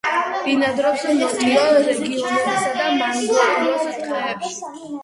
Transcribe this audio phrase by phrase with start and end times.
[0.45, 4.61] ბინადრობს ნოტიო რეგიონებსა და მანგროს ტყეებში.